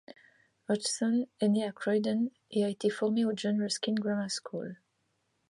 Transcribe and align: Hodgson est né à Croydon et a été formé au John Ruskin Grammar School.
Hodgson 0.67 1.27
est 1.41 1.47
né 1.47 1.63
à 1.63 1.71
Croydon 1.71 2.31
et 2.49 2.65
a 2.65 2.69
été 2.69 2.89
formé 2.89 3.23
au 3.23 3.33
John 3.35 3.61
Ruskin 3.61 3.93
Grammar 3.93 4.31
School. 4.31 4.75